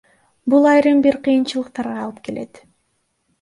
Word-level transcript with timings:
Бул 0.53 0.63
айрым 0.69 1.03
бир 1.07 1.17
кыйынчылыктарга 1.27 1.99
алып 2.05 2.23
келет. 2.29 2.63